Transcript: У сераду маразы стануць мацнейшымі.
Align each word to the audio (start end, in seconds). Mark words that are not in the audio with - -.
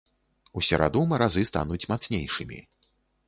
У 0.59 0.63
сераду 0.67 1.03
маразы 1.11 1.43
стануць 1.51 1.83
мацнейшымі. 1.93 2.59